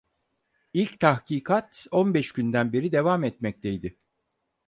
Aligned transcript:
İlk 0.73 0.99
tahkikat 0.99 1.87
on 1.91 2.13
beş 2.13 2.31
günden 2.31 2.73
beri 2.73 2.91
devam 2.91 3.23
etmekteydi. 3.23 3.97